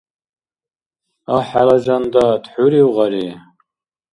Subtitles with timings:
[1.35, 2.43] Агь, хӀела жан дат!
[2.51, 3.27] ХӀурив, гъари?